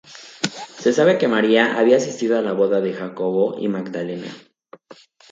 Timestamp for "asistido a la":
1.97-2.53